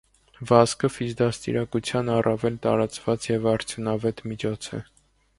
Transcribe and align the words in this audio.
Վազքը 0.51 0.89
ֆիզդաստիարակության 0.93 2.09
առավել 2.13 2.57
տարածված 2.63 3.27
և 3.33 3.45
արդյունավետ 3.53 4.23
միջոց 4.33 4.71
է։ 4.79 4.81